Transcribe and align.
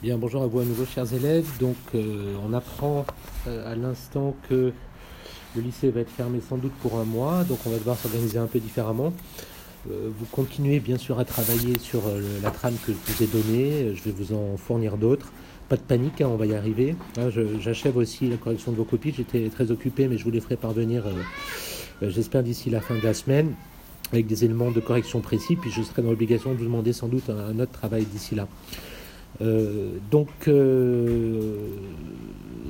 Bien, 0.00 0.16
bonjour 0.16 0.44
à 0.44 0.46
vous 0.46 0.60
à 0.60 0.64
nouveau, 0.64 0.84
chers 0.86 1.12
élèves. 1.12 1.44
Donc, 1.58 1.74
euh, 1.96 2.36
on 2.48 2.52
apprend 2.52 3.04
euh, 3.48 3.72
à 3.72 3.74
l'instant 3.74 4.36
que 4.48 4.72
le 5.56 5.60
lycée 5.60 5.90
va 5.90 6.02
être 6.02 6.10
fermé 6.12 6.38
sans 6.48 6.56
doute 6.56 6.72
pour 6.82 7.00
un 7.00 7.04
mois, 7.04 7.42
donc 7.42 7.58
on 7.66 7.70
va 7.70 7.78
devoir 7.78 7.96
s'organiser 7.96 8.38
un 8.38 8.46
peu 8.46 8.60
différemment. 8.60 9.12
Euh, 9.90 10.08
vous 10.16 10.26
continuez 10.26 10.78
bien 10.78 10.98
sûr 10.98 11.18
à 11.18 11.24
travailler 11.24 11.80
sur 11.80 12.02
la 12.44 12.52
trame 12.52 12.76
que 12.86 12.92
je 12.92 13.12
vous 13.12 13.22
ai 13.24 13.26
donnée, 13.26 13.96
je 13.96 14.04
vais 14.04 14.12
vous 14.12 14.34
en 14.36 14.56
fournir 14.56 14.98
d'autres. 14.98 15.32
Pas 15.68 15.74
de 15.74 15.82
panique, 15.82 16.20
hein, 16.20 16.28
on 16.30 16.36
va 16.36 16.46
y 16.46 16.54
arriver. 16.54 16.94
Hein, 17.18 17.30
j'achève 17.58 17.96
aussi 17.96 18.28
la 18.28 18.36
correction 18.36 18.70
de 18.70 18.76
vos 18.76 18.84
copies, 18.84 19.12
j'étais 19.16 19.48
très 19.48 19.72
occupé, 19.72 20.06
mais 20.06 20.16
je 20.16 20.22
vous 20.22 20.30
les 20.30 20.40
ferai 20.40 20.54
parvenir, 20.54 21.02
j'espère, 22.02 22.44
d'ici 22.44 22.70
la 22.70 22.80
fin 22.80 22.94
de 22.94 23.02
la 23.02 23.14
semaine, 23.14 23.52
avec 24.12 24.28
des 24.28 24.44
éléments 24.44 24.70
de 24.70 24.78
correction 24.78 25.20
précis, 25.20 25.56
puis 25.56 25.72
je 25.72 25.82
serai 25.82 26.02
dans 26.02 26.10
l'obligation 26.10 26.52
de 26.52 26.58
vous 26.58 26.66
demander 26.66 26.92
sans 26.92 27.08
doute 27.08 27.28
un 27.30 27.58
autre 27.58 27.72
travail 27.72 28.04
d'ici 28.04 28.36
là. 28.36 28.46
Euh, 29.40 29.98
donc, 30.10 30.28
euh, 30.48 31.68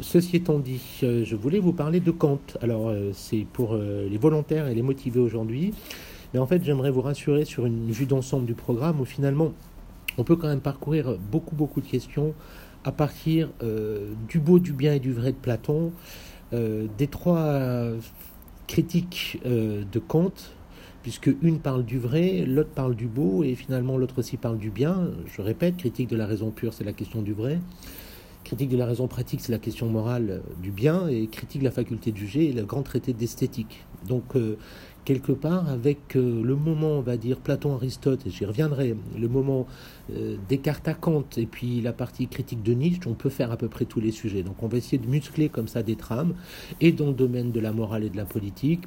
ceci 0.01 0.37
étant 0.37 0.59
dit, 0.59 0.83
euh, 1.03 1.25
je 1.25 1.37
voulais 1.37 1.61
vous 1.61 1.73
parler 1.73 2.01
de 2.01 2.11
Kant. 2.11 2.41
Alors, 2.61 2.93
c'est 3.13 3.47
pour 3.53 3.77
les 3.77 4.19
volontaires 4.19 4.69
et 4.69 4.75
les 4.75 4.83
motivés 4.83 5.21
aujourd'hui. 5.21 5.75
Mais 6.33 6.41
en 6.41 6.47
fait, 6.47 6.63
j'aimerais 6.63 6.91
vous 6.91 7.01
rassurer 7.01 7.45
sur 7.45 7.67
une 7.67 7.91
vue 7.91 8.07
d'ensemble 8.07 8.47
du 8.47 8.55
programme 8.55 9.01
où 9.01 9.05
finalement, 9.05 9.53
on 10.19 10.25
peut 10.25 10.37
quand 10.37 10.49
même 10.49 10.61
parcourir 10.61 11.17
beaucoup, 11.31 11.57
beaucoup 11.57 11.81
de 11.81 11.87
questions 11.87 12.35
à 12.85 12.93
partir 12.93 13.49
du 14.29 14.39
beau, 14.39 14.59
du 14.59 14.73
bien 14.73 14.95
et 14.95 15.01
du 15.01 15.13
vrai 15.13 15.33
de 15.33 15.37
Platon, 15.37 15.93
des 16.53 17.07
trois 17.07 17.93
critiques 18.67 19.41
de 19.45 19.99
Kant, 19.99 20.33
puisque 21.03 21.31
une 21.43 21.61
parle 21.61 21.85
du 21.85 21.99
vrai, 21.99 22.45
l'autre 22.47 22.71
parle 22.71 22.95
du 22.95 23.07
beau, 23.07 23.45
et 23.45 23.55
finalement 23.55 23.97
l'autre 23.97 24.19
aussi 24.19 24.37
parle 24.37 24.59
du 24.59 24.71
bien. 24.71 25.11
Je 25.27 25.43
répète, 25.43 25.77
critique 25.77 26.09
de 26.09 26.17
la 26.17 26.27
raison 26.27 26.51
pure, 26.51 26.75
c'est 26.75 26.85
la 26.85 26.93
question 26.93 27.23
du 27.23 27.33
vrai. 27.33 27.61
Critique 28.45 28.71
de 28.71 28.77
la 28.77 28.87
raison 28.87 29.09
pratique, 29.09 29.41
c'est 29.41 29.53
la 29.53 29.59
question 29.59 29.89
morale 29.89 30.43
du 30.63 30.71
bien, 30.71 31.07
et 31.09 31.27
critique 31.27 31.61
de 31.61 31.67
la 31.67 31.71
faculté 31.71 32.13
de 32.13 32.17
juger, 32.17 32.53
le 32.53 32.65
grand 32.65 32.83
traité 32.83 33.13
d'esthétique. 33.13 33.85
Donc, 34.07 34.37
euh, 34.37 34.57
quelque 35.05 35.33
part, 35.33 35.69
avec 35.69 36.17
euh, 36.17 36.43
le 36.43 36.55
moment, 36.55 36.93
on 36.93 37.01
va 37.01 37.17
dire, 37.17 37.39
Platon-Aristote, 37.39 38.27
et 38.27 38.31
j'y 38.31 38.45
reviendrai, 38.45 38.97
le 39.19 39.29
moment 39.29 39.67
euh, 40.15 40.37
Descartes 40.49 40.89
à 40.89 40.95
Kant, 40.95 41.25
et 41.37 41.47
puis 41.47 41.81
la 41.81 41.93
partie 41.93 42.27
critique 42.27 42.63
de 42.63 42.73
Nietzsche, 42.73 43.01
on 43.07 43.15
peut 43.15 43.31
faire 43.31 43.51
à 43.51 43.57
peu 43.57 43.69
près 43.69 43.85
tous 43.85 44.01
les 44.01 44.13
sujets. 44.13 44.43
Donc, 44.43 44.63
on 44.63 44.69
va 44.69 44.79
essayer 44.79 44.99
de 44.99 45.07
muscler 45.07 45.49
comme 45.49 45.69
ça 45.69 45.83
des 45.83 45.97
trames, 45.97 46.35
et 46.81 46.93
dans 46.93 47.07
le 47.07 47.15
domaine 47.15 47.53
de 47.53 47.61
la 47.61 47.73
morale 47.73 48.05
et 48.05 48.11
de 48.11 48.17
la 48.17 48.25
politique, 48.25 48.83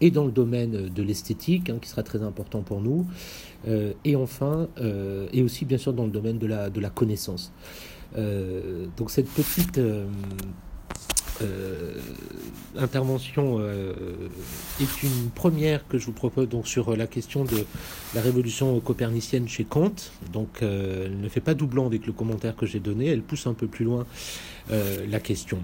et 0.00 0.10
dans 0.10 0.24
le 0.24 0.32
domaine 0.32 0.88
de 0.88 1.02
l'esthétique, 1.02 1.70
hein, 1.70 1.78
qui 1.80 1.88
sera 1.88 2.02
très 2.02 2.22
important 2.22 2.62
pour 2.62 2.80
nous, 2.80 3.06
euh, 3.68 3.92
et 4.04 4.16
enfin, 4.16 4.68
euh, 4.80 5.28
et 5.32 5.42
aussi 5.42 5.64
bien 5.64 5.78
sûr 5.78 5.92
dans 5.92 6.04
le 6.04 6.10
domaine 6.10 6.38
de 6.38 6.46
la, 6.46 6.70
de 6.70 6.80
la 6.80 6.90
connaissance. 6.90 7.52
Euh, 8.16 8.86
donc 8.96 9.10
cette 9.10 9.28
petite 9.28 9.80
intervention 12.76 13.60
est 14.80 15.02
une 15.02 15.30
première 15.34 15.88
que 15.88 15.96
je 15.96 16.04
vous 16.04 16.12
propose 16.12 16.48
donc 16.50 16.68
sur 16.68 16.94
la 16.94 17.06
question 17.06 17.44
de 17.44 17.64
la 18.14 18.20
révolution 18.20 18.78
copernicienne 18.80 19.48
chez 19.48 19.64
Kant. 19.64 19.94
Donc 20.32 20.58
elle 20.60 21.18
ne 21.18 21.28
fait 21.28 21.40
pas 21.40 21.54
doublon 21.54 21.86
avec 21.86 22.06
le 22.06 22.12
commentaire 22.12 22.56
que 22.56 22.66
j'ai 22.66 22.80
donné, 22.80 23.06
elle 23.06 23.22
pousse 23.22 23.46
un 23.46 23.54
peu 23.54 23.68
plus 23.68 23.86
loin 23.86 24.06
la 24.70 25.20
question. 25.20 25.58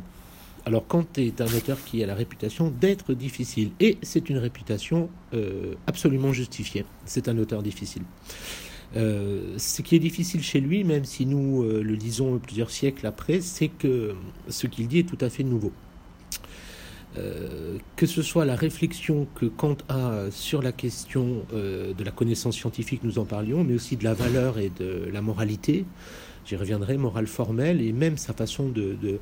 Alors 0.66 0.84
Kant 0.88 1.06
est 1.16 1.40
un 1.40 1.46
auteur 1.46 1.78
qui 1.84 2.02
a 2.02 2.06
la 2.06 2.16
réputation 2.16 2.70
d'être 2.70 3.14
difficile, 3.14 3.70
et 3.78 3.98
c'est 4.02 4.28
une 4.28 4.38
réputation 4.38 5.08
euh, 5.32 5.74
absolument 5.86 6.32
justifiée. 6.32 6.84
C'est 7.04 7.28
un 7.28 7.38
auteur 7.38 7.62
difficile. 7.62 8.02
Euh, 8.96 9.54
ce 9.58 9.82
qui 9.82 9.94
est 9.94 10.00
difficile 10.00 10.42
chez 10.42 10.60
lui, 10.60 10.82
même 10.82 11.04
si 11.04 11.24
nous 11.24 11.62
euh, 11.62 11.82
le 11.82 11.94
lisons 11.94 12.40
plusieurs 12.40 12.72
siècles 12.72 13.06
après, 13.06 13.40
c'est 13.42 13.68
que 13.68 14.16
ce 14.48 14.66
qu'il 14.66 14.88
dit 14.88 14.98
est 14.98 15.08
tout 15.08 15.24
à 15.24 15.30
fait 15.30 15.44
nouveau. 15.44 15.72
que 17.94 18.06
ce 18.06 18.20
soit 18.20 18.44
la 18.44 18.56
réflexion 18.56 19.28
que 19.36 19.46
Kant 19.46 19.78
a 19.88 20.26
sur 20.30 20.60
la 20.62 20.72
question 20.72 21.46
de 21.52 22.04
la 22.04 22.10
connaissance 22.10 22.56
scientifique, 22.56 23.04
nous 23.04 23.18
en 23.18 23.24
parlions, 23.24 23.64
mais 23.64 23.74
aussi 23.74 23.96
de 23.96 24.04
la 24.04 24.14
valeur 24.14 24.58
et 24.58 24.70
de 24.78 25.08
la 25.10 25.22
moralité, 25.22 25.86
j'y 26.44 26.56
reviendrai, 26.56 26.98
morale 26.98 27.26
formelle, 27.26 27.80
et 27.80 27.92
même 27.92 28.18
sa 28.18 28.34
façon 28.34 28.68
de 28.68 28.96
de 29.00 29.18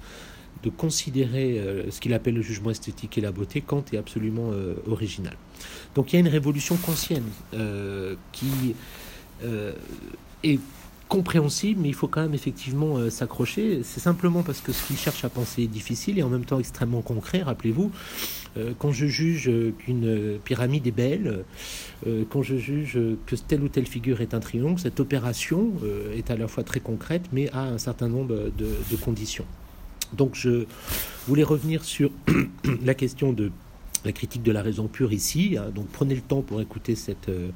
considérer 0.70 1.58
euh, 1.58 1.90
ce 1.90 2.00
qu'il 2.00 2.14
appelle 2.14 2.34
le 2.34 2.42
jugement 2.42 2.70
esthétique 2.70 3.18
et 3.18 3.20
la 3.20 3.32
beauté, 3.32 3.60
Kant 3.60 3.84
est 3.92 3.96
absolument 3.96 4.50
euh, 4.52 4.74
original. 4.86 5.36
Donc 5.94 6.12
il 6.12 6.16
y 6.16 6.18
a 6.18 6.20
une 6.20 6.28
révolution 6.28 6.76
kantienne 6.76 7.28
euh, 7.54 8.14
qui 8.32 8.74
est 10.42 10.58
compréhensible, 11.08 11.80
mais 11.82 11.88
il 11.88 11.94
faut 11.94 12.08
quand 12.08 12.22
même 12.22 12.34
effectivement 12.34 13.10
s'accrocher. 13.10 13.82
C'est 13.84 14.00
simplement 14.00 14.42
parce 14.42 14.60
que 14.60 14.72
ce 14.72 14.86
qu'il 14.86 14.96
cherche 14.96 15.24
à 15.24 15.28
penser 15.28 15.62
est 15.62 15.68
difficile 15.68 16.18
et 16.18 16.22
en 16.22 16.30
même 16.30 16.46
temps 16.46 16.58
extrêmement 16.58 17.02
concret. 17.02 17.42
Rappelez-vous, 17.42 17.90
quand 18.78 18.90
je 18.90 19.06
juge 19.06 19.50
qu'une 19.78 20.38
pyramide 20.44 20.86
est 20.86 20.92
belle, 20.92 21.44
quand 22.30 22.42
je 22.42 22.56
juge 22.56 22.98
que 23.26 23.36
telle 23.36 23.62
ou 23.62 23.68
telle 23.68 23.86
figure 23.86 24.22
est 24.22 24.32
un 24.32 24.40
triomphe, 24.40 24.80
cette 24.80 24.98
opération 24.98 25.72
est 26.16 26.30
à 26.30 26.36
la 26.36 26.48
fois 26.48 26.64
très 26.64 26.80
concrète, 26.80 27.24
mais 27.32 27.50
a 27.50 27.64
un 27.64 27.78
certain 27.78 28.08
nombre 28.08 28.34
de 28.56 28.96
conditions. 28.96 29.46
Donc 30.12 30.34
je 30.34 30.66
voulais 31.26 31.42
revenir 31.42 31.84
sur 31.84 32.10
la 32.84 32.94
question 32.94 33.32
de 33.32 33.50
la 34.04 34.12
critique 34.12 34.42
de 34.42 34.52
la 34.52 34.62
raison 34.62 34.86
pure 34.86 35.12
ici. 35.12 35.56
Hein. 35.58 35.70
Donc 35.74 35.88
prenez 35.88 36.14
le 36.14 36.20
temps 36.20 36.42
pour 36.42 36.60
écouter 36.60 36.94
cette, 36.94 37.28
euh, 37.28 37.50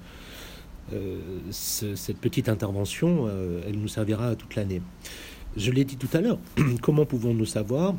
euh, 0.93 1.95
petite 2.21 2.49
intervention. 2.49 3.27
Euh, 3.29 3.61
elle 3.67 3.79
nous 3.79 3.89
servira 3.89 4.35
toute 4.35 4.55
l'année. 4.55 4.83
Je 5.57 5.71
l'ai 5.71 5.85
dit 5.85 5.97
tout 5.97 6.09
à 6.13 6.21
l'heure. 6.21 6.39
Comment 6.83 7.07
pouvons-nous 7.07 7.47
savoir 7.47 7.95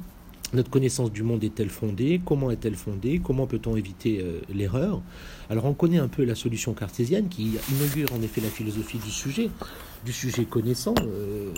notre 0.54 0.70
connaissance 0.70 1.12
du 1.12 1.24
monde 1.24 1.44
est-elle 1.44 1.70
fondée? 1.70 2.22
Comment 2.26 2.52
est-elle 2.52 2.76
fondée? 2.76 3.22
Comment 3.24 3.48
peut-on 3.48 3.76
éviter 3.76 4.26
l'erreur? 4.54 5.02
Alors 5.50 5.66
on 5.66 5.74
connaît 5.74 6.00
un 6.00 6.08
peu 6.08 6.24
la 6.24 6.36
solution 6.36 6.74
cartésienne 6.74 7.30
qui 7.30 7.58
inaugure 7.72 8.12
en 8.14 8.22
effet 8.22 8.42
la 8.42 8.50
philosophie 8.50 8.98
du 8.98 9.12
sujet 9.12 9.50
du 10.06 10.14
sujet 10.14 10.46
connaissant, 10.46 10.96
euh, 11.02 11.52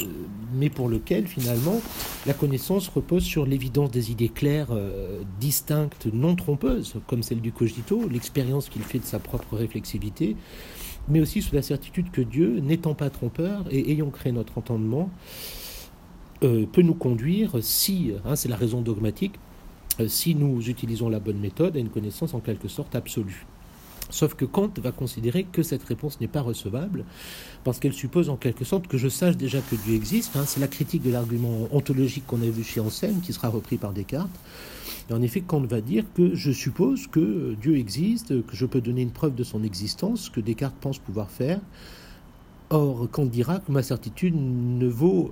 mais 0.54 0.70
pour 0.70 0.90
lequel 0.90 1.28
finalement 1.28 1.80
la 2.26 2.34
connaissance 2.34 2.88
repose 2.88 3.24
sur 3.24 3.46
l'évidence 3.46 3.92
des 3.92 4.12
idées 4.12 4.30
claires, 4.30 4.70
euh, 4.72 5.22
distinctes, 5.40 6.08
non 6.12 6.36
trompeuses, 6.36 6.96
comme 7.08 7.24
celle 7.24 7.42
du 7.42 7.52
cogito, 7.52 8.08
l'expérience 8.10 8.70
qu'il 8.70 8.84
fait 8.84 9.00
de 9.00 9.06
sa 9.06 9.20
propre 9.20 9.56
réflexivité, 9.56 10.36
mais 11.08 11.20
aussi 11.20 11.42
sous 11.42 11.56
la 11.56 11.62
certitude 11.62 12.12
que 12.12 12.22
Dieu, 12.22 12.60
n'étant 12.60 12.96
pas 12.96 13.10
trompeur 13.10 13.66
et 13.70 13.92
ayant 13.92 14.10
créé 14.10 14.32
notre 14.32 14.58
entendement, 14.58 15.10
euh, 16.44 16.66
peut 16.66 16.82
nous 16.82 16.94
conduire, 16.94 17.58
si, 17.62 18.12
hein, 18.26 18.36
c'est 18.36 18.50
la 18.50 18.56
raison 18.56 18.82
dogmatique, 18.82 19.36
si 20.08 20.34
nous 20.36 20.70
utilisons 20.70 21.10
la 21.10 21.20
bonne 21.20 21.38
méthode, 21.38 21.76
à 21.76 21.80
une 21.80 21.90
connaissance 21.90 22.34
en 22.34 22.40
quelque 22.40 22.68
sorte 22.68 22.96
absolue. 22.96 23.46
Sauf 24.12 24.34
que 24.34 24.44
Kant 24.44 24.72
va 24.84 24.92
considérer 24.92 25.46
que 25.46 25.64
cette 25.64 25.84
réponse 25.84 26.20
n'est 26.20 26.28
pas 26.28 26.42
recevable, 26.42 27.06
parce 27.64 27.80
qu'elle 27.80 27.94
suppose 27.94 28.30
en 28.30 28.36
quelque 28.36 28.66
sorte 28.66 28.88
que 28.88 28.98
je 28.98 29.08
sache 29.08 29.38
déjà 29.38 29.62
que 29.62 29.76
Dieu 29.76 29.96
existe. 29.96 30.36
Hein. 30.36 30.44
c'est 30.46 30.60
la 30.60 30.68
critique 30.68 31.02
de 31.02 31.12
l'argument 31.12 31.70
ontologique 31.72 32.28
qu'on 32.28 32.42
a 32.42 32.46
vu 32.46 32.64
chez 32.64 32.82
Anselme, 32.82 33.22
qui 33.22 33.32
sera 33.32 33.48
repris 33.48 33.78
par 33.78 33.94
Descartes. 33.94 34.30
Et 35.10 35.14
en 35.14 35.22
effet, 35.22 35.42
Kant 35.42 35.62
va 35.62 35.80
dire 35.80 36.04
que 36.14 36.36
je 36.36 36.52
suppose 36.52 37.08
que 37.08 37.56
Dieu 37.62 37.78
existe, 37.78 38.46
que 38.46 38.56
je 38.56 38.66
peux 38.66 38.82
donner 38.82 39.02
une 39.02 39.12
preuve 39.12 39.34
de 39.34 39.44
son 39.44 39.64
existence, 39.64 40.30
que 40.30 40.42
Descartes 40.42 40.76
pense 40.80 41.00
pouvoir 41.00 41.30
faire. 41.30 41.62
Or, 42.70 43.08
Kant 43.12 43.26
dira 43.26 43.60
que 43.60 43.72
ma 43.72 43.82
certitude 43.82 44.36
ne 44.36 44.88
vaut 44.88 45.32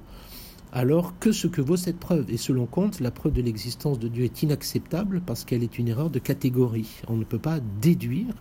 alors 0.71 1.17
que 1.17 1.31
ce 1.31 1.47
que 1.47 1.61
vaut 1.61 1.77
cette 1.77 1.97
preuve? 1.97 2.29
Et 2.29 2.37
selon 2.37 2.67
Kant, 2.67 2.91
la 2.99 3.09
preuve 3.09 3.33
de 3.33 3.41
l'existence 3.41 3.97
de 3.97 4.07
Dieu 4.07 4.23
est 4.23 4.43
inacceptable 4.43 5.21
parce 5.25 5.43
qu'elle 5.43 5.63
est 5.63 5.79
une 5.79 5.87
erreur 5.87 6.11
de 6.11 6.19
catégorie. 6.19 7.01
On 7.07 7.17
ne 7.17 7.23
peut 7.23 7.39
pas 7.39 7.59
déduire 7.81 8.35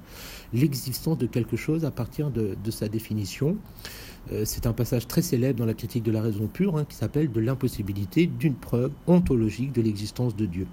l'existence 0.52 1.16
de 1.16 1.26
quelque 1.26 1.56
chose 1.56 1.84
à 1.84 1.90
partir 1.90 2.30
de, 2.30 2.56
sa 2.70 2.88
définition. 2.88 3.56
Euh, 4.32 4.44
c'est 4.44 4.66
un 4.66 4.74
passage 4.74 5.06
très 5.06 5.22
célèbre 5.22 5.58
dans 5.58 5.66
la 5.66 5.74
critique 5.74 6.02
de 6.02 6.12
la 6.12 6.20
raison 6.20 6.48
pure 6.48 6.76
hein, 6.76 6.84
qui 6.84 6.96
s'appelle 6.96 7.32
de 7.32 7.40
l'impossibilité 7.40 8.26
d'une 8.26 8.54
preuve 8.54 8.92
ontologique 9.06 9.72
de 9.72 9.80
l'existence 9.80 10.36
de 10.36 10.44
Dieu. 10.44 10.66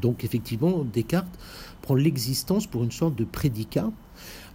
Donc 0.00 0.24
effectivement, 0.24 0.84
Descartes 0.84 1.38
prend 1.80 1.94
l'existence 1.94 2.66
pour 2.66 2.82
une 2.82 2.90
sorte 2.90 3.14
de 3.14 3.24
prédicat, 3.24 3.92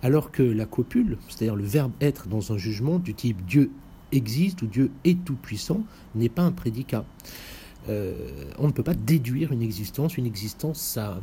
alors 0.01 0.31
que 0.31 0.43
la 0.43 0.65
copule, 0.65 1.17
c'est-à-dire 1.29 1.55
le 1.55 1.63
verbe 1.63 1.91
être 2.01 2.27
dans 2.27 2.51
un 2.51 2.57
jugement 2.57 2.99
du 2.99 3.13
type 3.13 3.45
Dieu 3.45 3.71
existe 4.11 4.61
ou 4.61 4.67
Dieu 4.67 4.91
est 5.03 5.23
tout-puissant 5.23 5.81
n'est 6.15 6.29
pas 6.29 6.43
un 6.43 6.51
prédicat. 6.51 7.05
Euh, 7.89 8.13
on 8.57 8.67
ne 8.67 8.71
peut 8.71 8.83
pas 8.83 8.93
déduire 8.93 9.51
une 9.51 9.61
existence. 9.61 10.17
Une 10.17 10.25
existence, 10.25 10.79
ça 10.79 11.19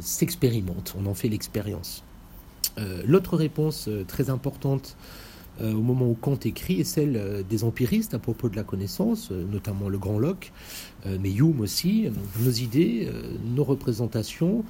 s'expérimente, 0.00 0.94
on 0.98 1.06
en 1.06 1.14
fait 1.14 1.28
l'expérience. 1.28 2.02
Euh, 2.78 3.02
l'autre 3.06 3.36
réponse 3.36 3.88
euh, 3.88 4.04
très 4.04 4.30
importante 4.30 4.96
au 5.62 5.80
moment 5.80 6.06
où 6.06 6.12
Kant 6.12 6.38
écrit 6.44 6.80
est 6.80 6.84
celle 6.84 7.42
des 7.48 7.64
empiristes 7.64 8.12
à 8.12 8.18
propos 8.18 8.50
de 8.50 8.56
la 8.56 8.62
connaissance, 8.62 9.30
notamment 9.30 9.88
le 9.88 9.96
grand 9.96 10.18
Locke, 10.18 10.52
mais 11.06 11.32
Hume 11.32 11.62
aussi. 11.62 12.10
Nos 12.40 12.50
idées, 12.50 13.10
nos 13.54 13.64
représentations 13.64 14.66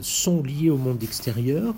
sont 0.00 0.42
liées 0.42 0.70
au 0.70 0.78
monde 0.78 1.02
extérieur 1.02 1.74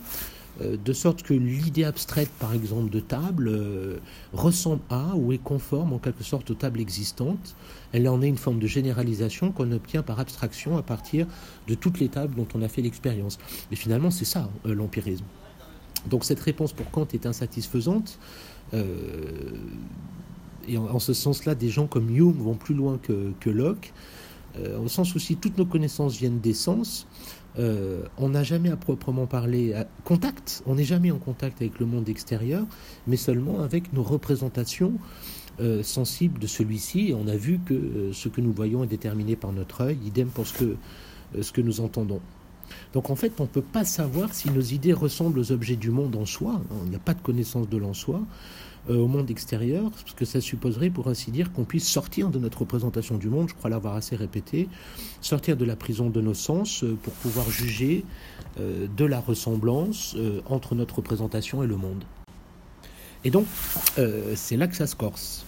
de 0.60 0.92
sorte 0.92 1.22
que 1.22 1.34
l'idée 1.34 1.84
abstraite, 1.84 2.30
par 2.38 2.54
exemple, 2.54 2.90
de 2.90 3.00
table 3.00 3.48
euh, 3.48 3.98
ressemble 4.32 4.80
à 4.88 5.14
ou 5.14 5.32
est 5.32 5.38
conforme 5.38 5.92
en 5.92 5.98
quelque 5.98 6.24
sorte 6.24 6.50
aux 6.50 6.54
tables 6.54 6.80
existantes. 6.80 7.54
Elle 7.92 8.08
en 8.08 8.22
est 8.22 8.28
une 8.28 8.38
forme 8.38 8.58
de 8.58 8.66
généralisation 8.66 9.52
qu'on 9.52 9.70
obtient 9.72 10.02
par 10.02 10.18
abstraction 10.18 10.76
à 10.76 10.82
partir 10.82 11.26
de 11.68 11.74
toutes 11.74 12.00
les 12.00 12.08
tables 12.08 12.34
dont 12.34 12.48
on 12.54 12.62
a 12.62 12.68
fait 12.68 12.82
l'expérience. 12.82 13.38
Et 13.70 13.76
finalement, 13.76 14.10
c'est 14.10 14.24
ça 14.24 14.48
euh, 14.64 14.74
l'empirisme. 14.74 15.24
Donc 16.06 16.24
cette 16.24 16.40
réponse 16.40 16.72
pour 16.72 16.90
Kant 16.90 17.08
est 17.12 17.26
insatisfaisante. 17.26 18.18
et 20.68 20.78
en, 20.78 20.98
ce 20.98 21.12
sens-là, 21.12 21.54
des 21.54 21.68
gens 21.68 21.86
comme 21.86 22.08
Hume 22.14 22.32
vont 22.32 22.54
plus 22.54 22.74
loin 22.74 22.98
que 22.98 23.50
Locke, 23.50 23.92
au 24.54 24.88
sens 24.88 25.14
où 25.14 25.18
si 25.18 25.36
toutes 25.36 25.58
nos 25.58 25.66
connaissances 25.66 26.16
viennent 26.16 26.40
des 26.40 26.54
sens, 26.54 27.06
euh, 27.58 28.02
on 28.18 28.30
n'a 28.30 28.42
jamais 28.42 28.70
à 28.70 28.76
proprement 28.76 29.26
parler 29.26 29.72
à 29.72 29.86
contact, 30.04 30.62
on 30.66 30.74
n'est 30.74 30.84
jamais 30.84 31.10
en 31.10 31.18
contact 31.18 31.62
avec 31.62 31.78
le 31.78 31.86
monde 31.86 32.08
extérieur, 32.08 32.66
mais 33.06 33.16
seulement 33.16 33.60
avec 33.60 33.92
nos 33.92 34.02
représentations 34.02 34.92
euh, 35.60 35.82
sensibles 35.82 36.38
de 36.38 36.46
celui-ci. 36.46 37.14
On 37.16 37.28
a 37.28 37.36
vu 37.36 37.58
que 37.64 37.74
euh, 37.74 38.12
ce 38.12 38.28
que 38.28 38.40
nous 38.40 38.52
voyons 38.52 38.84
est 38.84 38.88
déterminé 38.88 39.36
par 39.36 39.52
notre 39.52 39.82
œil, 39.82 39.98
idem 40.04 40.28
pour 40.28 40.46
ce 40.46 40.52
que, 40.52 40.76
ce 41.40 41.50
que 41.52 41.62
nous 41.62 41.80
entendons. 41.80 42.20
Donc 42.92 43.10
en 43.10 43.16
fait, 43.16 43.32
on 43.38 43.44
ne 43.44 43.48
peut 43.48 43.62
pas 43.62 43.84
savoir 43.84 44.34
si 44.34 44.50
nos 44.50 44.60
idées 44.60 44.92
ressemblent 44.92 45.38
aux 45.38 45.52
objets 45.52 45.76
du 45.76 45.90
monde 45.90 46.16
en 46.16 46.26
soi, 46.26 46.60
il 46.84 46.90
n'y 46.90 46.96
a 46.96 47.00
pas 47.00 47.14
de 47.14 47.20
connaissance 47.20 47.68
de 47.68 47.76
l'en 47.76 47.94
soi, 47.94 48.20
euh, 48.20 48.22
au 48.88 49.06
monde 49.06 49.30
extérieur, 49.30 49.90
parce 49.90 50.14
que 50.14 50.24
ça 50.24 50.40
supposerait, 50.40 50.90
pour 50.90 51.08
ainsi 51.08 51.30
dire, 51.30 51.52
qu'on 51.52 51.64
puisse 51.64 51.88
sortir 51.88 52.30
de 52.30 52.38
notre 52.38 52.60
représentation 52.60 53.16
du 53.16 53.28
monde, 53.28 53.48
je 53.48 53.54
crois 53.54 53.70
l'avoir 53.70 53.96
assez 53.96 54.16
répété, 54.16 54.68
sortir 55.20 55.56
de 55.56 55.64
la 55.64 55.76
prison 55.76 56.10
de 56.10 56.20
nos 56.20 56.34
sens 56.34 56.84
euh, 56.84 56.96
pour 57.02 57.12
pouvoir 57.14 57.50
juger 57.50 58.04
euh, 58.60 58.86
de 58.96 59.04
la 59.04 59.20
ressemblance 59.20 60.16
entre 60.46 60.74
notre 60.74 60.96
représentation 60.96 61.62
et 61.62 61.66
le 61.66 61.76
monde. 61.76 62.04
Et 63.24 63.30
donc, 63.30 63.46
c'est 64.36 64.56
là 64.56 64.68
que 64.68 64.76
ça 64.76 64.86
se 64.86 64.94
corse. 64.94 65.44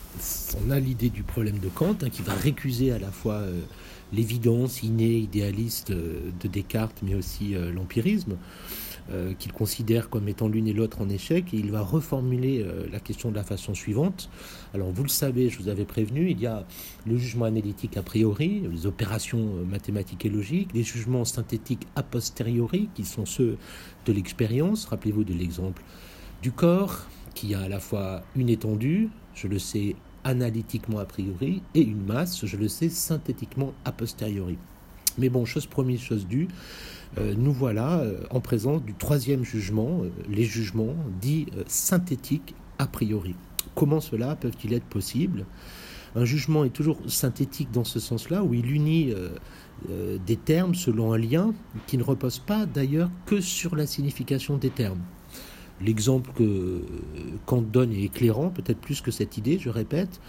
On 0.67 0.71
a 0.71 0.81
l'idée 0.81 1.11
du 1.11 1.23
problème 1.23 1.59
de 1.59 1.69
Kant, 1.69 1.95
hein, 2.03 2.11
qui 2.11 2.23
va 2.23 2.33
récuser 2.33 2.91
à 2.91 2.99
la 2.99 3.13
fois 3.13 3.45
l'évidence 4.13 4.83
innée, 4.83 5.17
idéaliste 5.17 5.93
de 5.93 6.49
Descartes, 6.49 6.99
mais 7.03 7.15
aussi 7.15 7.55
l'empirisme. 7.75 8.37
Euh, 9.11 9.33
qu'il 9.33 9.53
considère 9.53 10.11
comme 10.11 10.29
étant 10.29 10.49
l'une 10.49 10.69
et 10.69 10.75
l'autre 10.75 11.01
en 11.01 11.09
échec, 11.09 11.55
et 11.55 11.57
il 11.57 11.71
va 11.71 11.81
reformuler 11.81 12.63
euh, 12.63 12.87
la 12.93 13.01
question 13.01 13.31
de 13.31 13.37
la 13.37 13.43
façon 13.43 13.73
suivante. 13.73 14.29
Alors 14.75 14.91
vous 14.91 15.03
le 15.03 15.09
savez, 15.09 15.49
je 15.49 15.59
vous 15.59 15.69
avais 15.69 15.87
prévenu, 15.87 16.31
il 16.31 16.39
y 16.39 16.47
a 16.47 16.67
le 17.07 17.17
jugement 17.17 17.47
analytique 17.47 17.97
a 17.97 18.03
priori, 18.03 18.65
les 18.71 18.85
opérations 18.85 19.39
euh, 19.39 19.65
mathématiques 19.65 20.27
et 20.27 20.29
logiques, 20.29 20.69
les 20.75 20.83
jugements 20.83 21.25
synthétiques 21.25 21.87
a 21.97 22.03
posteriori, 22.03 22.91
qui 22.95 23.07
sont 23.07 23.25
ceux 23.25 23.57
de 24.05 24.13
l'expérience. 24.13 24.85
Rappelez-vous 24.85 25.25
de 25.25 25.33
l'exemple 25.33 25.83
du 26.43 26.53
corps, 26.53 27.07
qui 27.35 27.55
a 27.55 27.61
à 27.61 27.69
la 27.69 27.81
fois 27.81 28.21
une 28.37 28.51
étendue, 28.51 29.09
je 29.35 29.49
le 29.49 29.59
sais 29.59 29.97
analytiquement 30.25 30.99
a 30.99 31.07
priori, 31.07 31.63
et 31.75 31.81
une 31.81 32.05
masse, 32.05 32.45
je 32.45 32.59
le 32.59 32.69
sais 32.69 32.91
synthétiquement 32.91 33.73
a 33.87 33.93
posteriori. 33.93 34.59
Mais 35.17 35.31
bon, 35.31 35.47
chose 35.47 35.65
promise, 35.65 36.01
chose 36.01 36.27
due. 36.27 36.49
Euh, 37.17 37.35
nous 37.37 37.53
voilà 37.53 38.01
euh, 38.01 38.21
en 38.31 38.41
présence 38.41 38.83
du 38.83 38.95
troisième 38.95 39.45
jugement, 39.45 40.03
euh, 40.03 40.11
les 40.29 40.45
jugements 40.45 40.95
dits 41.21 41.47
synthétiques 41.67 42.55
a 42.79 42.87
priori. 42.87 43.35
Comment 43.75 44.01
cela 44.01 44.37
peuvent-ils 44.37 44.75
être 44.75 44.85
possibles 44.85 45.47
Un 46.15 46.25
jugement 46.25 46.65
est 46.65 46.71
toujours 46.71 46.99
synthétique 47.07 47.71
dans 47.73 47.85
ce 47.85 47.99
sens-là, 48.01 48.43
où 48.43 48.55
il 48.55 48.71
unit 48.71 49.13
des 50.27 50.37
termes 50.37 50.75
selon 50.75 51.13
un 51.13 51.19
lien 51.19 51.55
qui 51.87 51.97
ne 51.97 52.03
repose 52.03 52.41
pas 52.41 52.67
d'ailleurs 52.67 53.11
que 53.27 53.41
sur 53.41 53.77
la 53.77 53.87
signification 53.87 54.57
des 54.57 54.71
termes. 54.71 55.03
L'exemple 55.81 56.31
que 56.35 56.83
Kant 57.47 57.63
donne 57.63 57.93
est 57.93 58.03
éclairant, 58.03 58.51
peut-être 58.51 58.81
plus 58.81 59.01
que 59.01 59.13
cette 59.13 59.39
idée, 59.39 59.59
je 59.61 59.71
répète, 59.71 60.21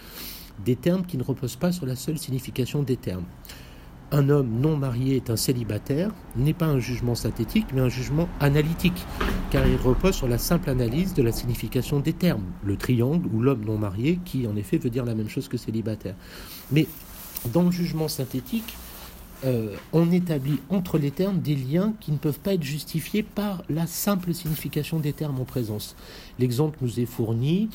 des 0.63 0.75
termes 0.75 1.05
qui 1.05 1.17
ne 1.17 1.23
reposent 1.23 1.55
pas 1.55 1.71
sur 1.71 1.87
la 1.87 1.95
seule 1.95 2.19
signification 2.19 2.83
des 2.83 2.97
termes 2.97 3.25
un 4.11 4.29
homme 4.29 4.49
non 4.59 4.75
marié 4.75 5.15
est 5.15 5.29
un 5.29 5.35
célibataire 5.35 6.11
n'est 6.35 6.53
pas 6.53 6.65
un 6.65 6.79
jugement 6.79 7.15
synthétique, 7.15 7.67
mais 7.73 7.81
un 7.81 7.89
jugement 7.89 8.27
analytique, 8.39 9.05
car 9.51 9.67
il 9.67 9.77
repose 9.77 10.15
sur 10.15 10.27
la 10.27 10.37
simple 10.37 10.69
analyse 10.69 11.13
de 11.13 11.21
la 11.21 11.31
signification 11.31 11.99
des 11.99 12.13
termes, 12.13 12.45
le 12.63 12.75
triangle 12.75 13.27
ou 13.33 13.41
l'homme 13.41 13.65
non 13.65 13.77
marié, 13.77 14.19
qui 14.25 14.47
en 14.47 14.55
effet 14.55 14.77
veut 14.77 14.89
dire 14.89 15.05
la 15.05 15.15
même 15.15 15.29
chose 15.29 15.47
que 15.47 15.57
célibataire. 15.57 16.15
Mais 16.71 16.87
dans 17.53 17.63
le 17.63 17.71
jugement 17.71 18.07
synthétique, 18.07 18.75
euh, 19.45 19.75
on 19.93 20.11
établit 20.11 20.59
entre 20.69 20.97
les 20.97 21.11
termes 21.11 21.39
des 21.39 21.55
liens 21.55 21.93
qui 22.01 22.11
ne 22.11 22.17
peuvent 22.17 22.39
pas 22.39 22.53
être 22.55 22.63
justifiés 22.63 23.23
par 23.23 23.63
la 23.69 23.87
simple 23.87 24.33
signification 24.33 24.99
des 24.99 25.13
termes 25.13 25.39
en 25.39 25.45
présence. 25.45 25.95
L'exemple 26.39 26.77
nous 26.81 26.99
est 26.99 27.05
fourni, 27.05 27.69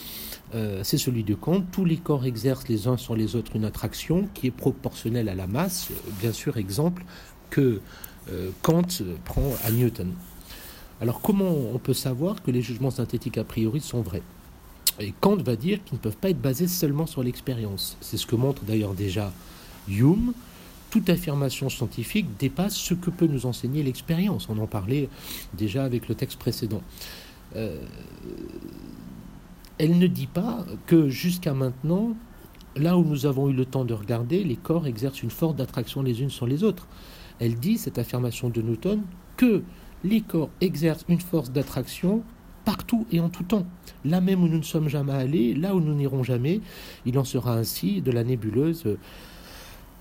euh, 0.55 0.81
c'est 0.85 0.99
celui 0.99 1.25
de 1.25 1.35
Kant. 1.35 1.63
Tous 1.73 1.87
les 1.87 1.97
corps 1.97 2.27
exercent 2.27 2.69
les 2.69 2.87
uns 2.87 2.99
sur 2.99 3.17
les 3.17 3.35
autres 3.35 3.57
une 3.57 3.65
attraction 3.65 4.29
qui 4.35 4.49
est 4.49 4.51
proportionnelle 4.51 5.29
à 5.31 5.35
la 5.35 5.47
masse. 5.47 5.89
Bien 6.21 6.33
sûr, 6.33 6.59
exemple 6.59 7.05
que 7.49 7.81
euh, 8.31 8.51
Kant 8.61 8.83
prend 9.25 9.53
à 9.65 9.71
Newton. 9.71 10.13
Alors 11.01 11.23
comment 11.23 11.51
on 11.51 11.79
peut 11.79 11.95
savoir 11.95 12.43
que 12.43 12.51
les 12.51 12.63
jugements 12.63 12.91
synthétiques 12.91 13.39
a 13.39 13.45
priori 13.45 13.81
sont 13.81 14.03
vrais? 14.03 14.23
Et 15.01 15.15
Kant 15.19 15.37
va 15.37 15.57
dire 15.57 15.83
qu'ils 15.85 15.95
ne 15.95 16.03
peuvent 16.03 16.17
pas 16.17 16.31
être 16.31 16.41
basés 16.41 16.69
seulement 16.69 17.07
sur 17.07 17.23
l'expérience. 17.23 17.97
C'est 18.01 18.17
ce 18.19 18.27
que 18.27 18.37
montre 18.37 18.63
d'ailleurs 18.65 18.95
déjà 18.95 19.33
Hume 19.89 20.35
toute 20.95 21.11
affirmation 21.11 21.69
scientifique 21.69 22.37
dépasse 22.39 22.77
ce 22.77 22.95
que 22.95 23.11
peut 23.11 23.27
nous 23.27 23.47
enseigner 23.47 23.83
l'expérience. 23.83 24.49
On 24.49 24.57
en 24.59 24.69
parlait 24.69 25.09
déjà 25.53 25.83
avec 25.83 26.07
le 26.07 26.15
texte 26.15 26.39
précédent. 26.39 26.83
Euh, 27.57 27.81
elle 29.79 29.99
ne 29.99 30.07
dit 30.07 30.29
pas 30.29 30.65
que 30.87 31.09
jusqu'à 31.09 31.53
maintenant, 31.53 32.15
là 32.77 32.97
où 32.97 33.03
nous 33.03 33.27
avons 33.27 33.51
eu 33.51 33.53
le 33.53 33.65
temps 33.65 33.85
de 33.85 33.93
regarder, 33.93 34.45
les 34.45 34.55
corps 34.55 34.87
exercent 34.87 35.25
une 35.25 35.33
forte 35.33 35.59
attraction 35.59 36.01
les 36.01 36.23
unes 36.23 36.31
sur 36.31 36.47
les 36.47 36.63
autres. 36.63 36.87
Elle 37.41 37.57
dit, 37.57 37.77
cette 37.77 37.99
affirmation 37.99 38.49
de 38.49 38.63
Newton, 38.63 39.03
que 39.37 39.65
les 40.05 40.21
corps 40.21 40.51
exercent 40.61 41.07
une 41.09 41.21
force 41.21 41.51
d'attraction 41.51 42.23
partout 42.65 43.05
et 43.11 43.19
en 43.19 43.31
tout 43.31 43.43
temps. 43.43 43.67
Là 44.05 44.21
même 44.21 44.45
où 44.45 44.47
nous 44.47 44.59
ne 44.59 44.63
sommes 44.63 44.89
jamais 44.89 45.13
allés, 45.13 45.55
là 45.55 45.75
où 45.75 45.81
nous 45.81 45.95
n'irons 45.95 46.23
jamais, 46.23 46.61
il 47.05 47.19
en 47.19 47.25
sera 47.25 47.57
ainsi 47.57 48.01
de 48.01 48.13
la 48.13 48.23
nébuleuse 48.23 48.97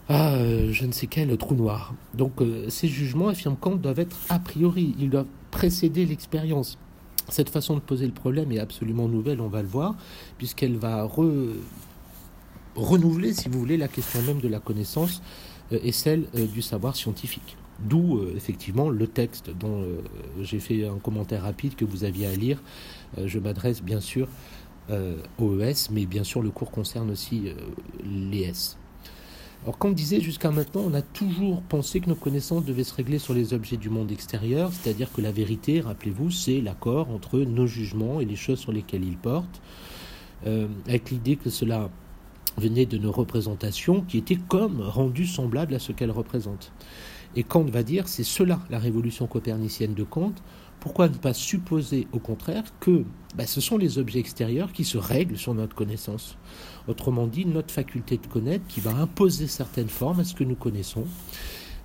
ah, 0.10 0.36
je 0.72 0.86
ne 0.86 0.92
sais 0.92 1.08
quel 1.08 1.36
trou 1.38 1.56
noir. 1.56 1.94
Donc 2.14 2.42
euh, 2.42 2.70
ces 2.70 2.88
jugements, 2.88 3.30
affirme 3.30 3.56
Kant, 3.56 3.76
doivent 3.76 4.00
être 4.00 4.18
a 4.30 4.38
priori, 4.40 4.96
ils 5.00 5.10
doivent 5.10 5.28
précéder 5.50 6.06
l'expérience. 6.06 6.78
Cette 7.30 7.50
façon 7.50 7.76
de 7.76 7.80
poser 7.80 8.06
le 8.06 8.12
problème 8.12 8.52
est 8.52 8.60
absolument 8.60 9.08
nouvelle, 9.08 9.40
on 9.40 9.48
va 9.48 9.62
le 9.62 9.68
voir, 9.68 9.96
puisqu'elle 10.38 10.76
va 10.76 11.08
renouveler, 12.76 13.33
si 13.33 13.48
vous 13.48 13.60
voulez, 13.60 13.78
la 13.78 13.88
question 13.88 14.22
même 14.24 14.42
de 14.42 14.50
la 14.50 14.60
connaissance 14.60 15.22
euh, 15.72 15.80
et 15.83 15.94
celle 15.94 16.26
du 16.54 16.62
savoir 16.62 16.98
scientifique. 16.98 17.56
D'où 17.80 18.22
effectivement 18.36 18.90
le 18.90 19.07
texte 19.07 19.50
dont 19.50 19.83
j'ai 20.40 20.60
fait 20.60 20.86
un 20.86 21.00
commentaire 21.00 21.42
rapide 21.42 21.76
que 21.76 21.86
vous 21.86 22.04
aviez 22.04 22.28
à 22.28 22.36
lire. 22.36 22.62
je 23.26 23.40
m'adresse 23.40 23.81
bien 23.81 24.00
sûr 24.00 24.28
au 25.40 25.60
ES, 25.60 25.90
mais 25.92 26.06
bien 26.06 26.24
sûr 26.24 26.44
le 26.44 26.52
cours 26.52 26.69
concerne 26.69 27.10
aussi 27.10 27.52
l'ES. 28.06 28.78
Alors, 29.64 29.78
comme 29.78 29.94
disait 29.94 30.20
jusqu'à 30.20 30.52
maintenant, 30.52 30.82
on 30.86 30.94
a 30.94 31.02
toujours 31.02 31.62
pensé 31.62 32.02
que 32.02 32.10
nos 32.10 32.16
connaissances 32.16 32.66
devaient 32.66 32.84
se 32.84 32.94
régler 32.94 33.18
sur 33.18 33.34
les 33.34 33.54
objets 33.54 33.78
du 33.78 33.90
monde 33.90 34.12
extérieur, 34.12 34.72
c'est-à-dire 34.74 35.10
que 35.14 35.22
la 35.22 35.32
vérité, 35.32 35.80
rappelez-vous, 35.80 36.32
c'est 36.32 36.60
l'accord 36.60 37.10
entre 37.10 37.40
nos 37.40 37.66
jugements 37.66 38.20
et 38.20 38.26
les 38.26 38.36
choses 38.36 38.60
sur 38.60 38.74
lesquelles 38.74 39.06
ils 39.06 39.16
portent, 39.16 39.62
euh, 40.48 40.68
avec 40.86 41.12
l'idée 41.12 41.38
que 41.38 41.50
cela 41.50 41.90
venait 42.58 42.86
de 42.86 42.98
nos 42.98 43.14
représentations 43.14 44.02
qui 44.02 44.18
étaient 44.18 44.38
comme 44.50 44.82
rendues 44.82 45.28
semblables 45.28 45.74
à 45.76 45.80
ce 45.80 45.94
qu'elles 45.94 46.12
représentent. 46.12 46.74
Et 47.35 47.44
Kant 47.44 47.63
va 47.63 47.83
dire, 47.83 48.07
c'est 48.07 48.23
cela 48.23 48.59
la 48.69 48.80
révolution 48.80 49.28
copernicienne 49.28 49.94
de 49.94 50.04
Kant, 50.04 50.33
pourquoi 50.80 51.07
ne 51.07 51.16
pas 51.16 51.33
supposer 51.33 52.07
au 52.11 52.19
contraire 52.19 52.66
que 52.80 53.06
bah, 53.35 53.47
ce 53.47 53.61
sont 53.61 53.78
les 53.78 53.97
objets 53.99 54.19
extérieurs 54.19 54.73
qui 54.73 54.83
se 54.83 54.97
règlent 54.97 55.37
sur 55.37 55.54
notre 55.54 55.75
connaissance? 55.75 56.37
Autrement 56.87 57.25
dit, 57.25 57.45
notre 57.45 57.73
faculté 57.73 58.18
de 58.18 58.28
connaître 58.28 58.68
qui 58.68 58.81
va 58.81 58.92
imposer 58.92 59.47
certaines 59.47 59.87
formes 59.87 60.19
à 60.19 60.23
ce 60.25 60.35
que 60.35 60.44
nous 60.44 60.56
connaissons. 60.56 61.06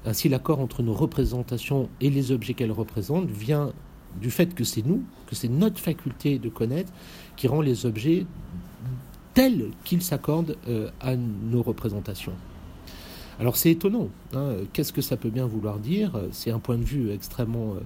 Ainsi, 0.04 0.28
l'accord 0.28 0.60
entre 0.60 0.82
nos 0.82 0.94
représentations 0.94 1.88
et 2.00 2.10
les 2.10 2.32
objets 2.32 2.54
qu'elles 2.54 2.72
représentent 2.72 3.30
vient 3.30 3.72
du 4.20 4.30
fait 4.30 4.54
que 4.54 4.64
c'est 4.64 4.84
nous, 4.84 5.04
que 5.26 5.34
c'est 5.34 5.48
notre 5.48 5.78
faculté 5.78 6.38
de 6.38 6.48
connaître 6.48 6.92
qui 7.36 7.46
rend 7.46 7.60
les 7.60 7.86
objets 7.86 8.26
tels 9.34 9.70
qu'ils 9.84 10.02
s'accordent 10.02 10.56
euh, 10.66 10.90
à 11.00 11.14
nos 11.14 11.62
représentations. 11.62 12.32
Alors 13.38 13.56
c'est 13.56 13.70
étonnant. 13.70 14.08
Hein. 14.34 14.56
Qu'est-ce 14.72 14.92
que 14.92 15.00
ça 15.00 15.16
peut 15.16 15.30
bien 15.30 15.46
vouloir 15.46 15.78
dire? 15.78 16.20
C'est 16.32 16.50
un 16.50 16.58
point 16.58 16.76
de 16.76 16.84
vue 16.84 17.12
extrêmement 17.12 17.74
euh, 17.74 17.80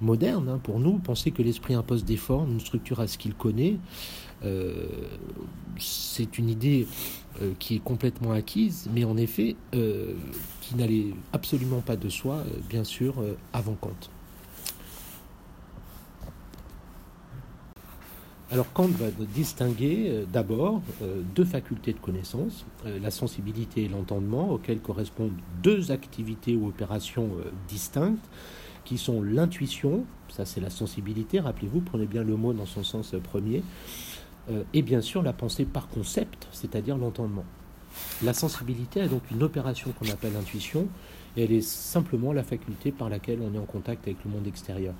moderne 0.00 0.48
hein, 0.48 0.60
pour 0.62 0.80
nous. 0.80 0.98
Penser 0.98 1.30
que 1.30 1.42
l'esprit 1.42 1.74
impose 1.74 2.04
des 2.04 2.16
formes, 2.16 2.52
une 2.52 2.60
structure 2.60 3.00
à 3.00 3.06
ce 3.06 3.16
qu'il 3.16 3.34
connaît, 3.34 3.76
euh, 4.44 4.86
c'est 5.78 6.38
une 6.38 6.50
idée 6.50 6.86
euh, 7.40 7.52
qui 7.58 7.76
est 7.76 7.82
complètement 7.82 8.32
acquise, 8.32 8.88
mais 8.94 9.04
en 9.04 9.16
effet 9.16 9.56
qui 9.72 10.76
n'allait 10.76 11.14
absolument 11.32 11.80
pas 11.80 11.96
de 11.96 12.10
soi, 12.10 12.42
bien 12.68 12.84
sûr, 12.84 13.14
avant 13.54 13.74
Kant. 13.80 14.10
Alors 18.50 18.72
Kant 18.72 18.88
va 18.88 19.10
distinguer 19.34 20.06
euh, 20.08 20.24
d'abord 20.24 20.80
euh, 21.02 21.20
deux 21.34 21.44
facultés 21.44 21.92
de 21.92 21.98
connaissance, 21.98 22.64
euh, 22.86 22.98
la 22.98 23.10
sensibilité 23.10 23.84
et 23.84 23.88
l'entendement, 23.88 24.50
auxquelles 24.50 24.80
correspondent 24.80 25.36
deux 25.62 25.90
activités 25.90 26.56
ou 26.56 26.68
opérations 26.68 27.28
distinctes, 27.68 28.24
qui 28.86 28.96
sont 28.96 29.20
l'intuition, 29.20 30.04
ça 30.30 30.46
c'est 30.46 30.62
la 30.62 30.70
sensibilité, 30.70 31.40
rappelez-vous, 31.40 31.82
prenez 31.82 32.06
bien 32.06 32.22
le 32.22 32.36
mot 32.36 32.54
dans 32.54 32.64
son 32.64 32.82
sens 32.82 33.14
premier, 33.22 33.62
et 34.72 34.80
bien 34.80 35.02
sûr 35.02 35.22
la 35.22 35.34
pensée 35.34 35.66
par 35.66 35.88
concept, 35.88 36.48
c'est-à-dire 36.52 36.96
l'entendement. 36.96 37.44
La 38.22 38.32
sensibilité 38.32 39.02
a 39.02 39.08
donc 39.08 39.22
une 39.30 39.42
opération 39.42 39.92
qu'on 39.92 40.10
appelle 40.10 40.34
intuition, 40.36 40.88
et 41.36 41.44
elle 41.44 41.52
est 41.52 41.60
simplement 41.60 42.32
la 42.32 42.42
faculté 42.42 42.92
par 42.92 43.10
laquelle 43.10 43.40
on 43.42 43.54
est 43.54 43.58
en 43.58 43.66
contact 43.66 44.06
avec 44.06 44.24
le 44.24 44.30
monde 44.30 44.46
extérieur. 44.46 44.94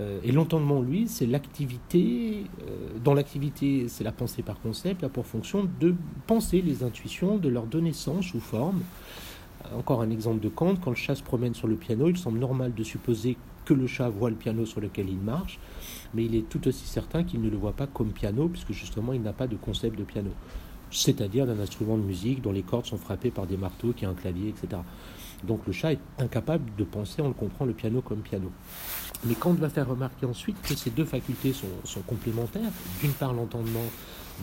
Euh, 0.00 0.18
et 0.24 0.32
l'entendement, 0.32 0.80
lui, 0.80 1.06
c'est 1.08 1.26
l'activité, 1.26 2.44
euh, 2.62 2.98
dans 3.02 3.14
l'activité, 3.14 3.86
c'est 3.88 4.04
la 4.04 4.12
pensée 4.12 4.42
par 4.42 4.60
concept, 4.60 5.04
a 5.04 5.08
pour 5.08 5.26
fonction 5.26 5.68
de 5.80 5.94
penser 6.26 6.62
les 6.62 6.82
intuitions, 6.82 7.38
de 7.38 7.48
leur 7.48 7.66
donner 7.66 7.92
sens 7.92 8.34
ou 8.34 8.40
forme. 8.40 8.82
Encore 9.76 10.02
un 10.02 10.10
exemple 10.10 10.40
de 10.40 10.48
Kant, 10.48 10.76
quand 10.76 10.90
le 10.90 10.96
chat 10.96 11.14
se 11.14 11.22
promène 11.22 11.54
sur 11.54 11.68
le 11.68 11.76
piano, 11.76 12.08
il 12.08 12.18
semble 12.18 12.38
normal 12.38 12.74
de 12.74 12.82
supposer 12.82 13.36
que 13.64 13.72
le 13.72 13.86
chat 13.86 14.08
voit 14.10 14.28
le 14.28 14.36
piano 14.36 14.66
sur 14.66 14.80
lequel 14.80 15.08
il 15.08 15.18
marche, 15.18 15.58
mais 16.12 16.24
il 16.26 16.34
est 16.34 16.48
tout 16.48 16.68
aussi 16.68 16.86
certain 16.86 17.24
qu'il 17.24 17.40
ne 17.40 17.48
le 17.48 17.56
voit 17.56 17.72
pas 17.72 17.86
comme 17.86 18.12
piano, 18.12 18.48
puisque 18.48 18.72
justement 18.72 19.12
il 19.14 19.22
n'a 19.22 19.32
pas 19.32 19.46
de 19.46 19.56
concept 19.56 19.98
de 19.98 20.04
piano, 20.04 20.30
c'est-à-dire 20.94 21.46
d'un 21.46 21.58
instrument 21.58 21.96
de 21.96 22.02
musique 22.02 22.40
dont 22.40 22.52
les 22.52 22.62
cordes 22.62 22.86
sont 22.86 22.98
frappées 22.98 23.30
par 23.30 23.46
des 23.46 23.56
marteaux, 23.56 23.92
qui 23.92 24.04
a 24.04 24.08
un 24.08 24.14
clavier, 24.14 24.50
etc. 24.50 24.80
Donc 25.42 25.66
le 25.66 25.72
chat 25.72 25.92
est 25.92 25.98
incapable 26.18 26.64
de 26.78 26.84
penser, 26.84 27.20
on 27.20 27.28
le 27.28 27.34
comprend, 27.34 27.64
le 27.64 27.74
piano 27.74 28.00
comme 28.00 28.20
piano. 28.20 28.50
Mais 29.24 29.34
Kant 29.34 29.54
va 29.54 29.68
faire 29.68 29.88
remarquer 29.88 30.26
ensuite 30.26 30.56
que 30.62 30.74
ces 30.74 30.90
deux 30.90 31.04
facultés 31.04 31.52
sont, 31.52 32.00
complémentaires, 32.06 32.70
d'une 33.00 33.12
part 33.12 33.32
l'entendement, 33.32 33.84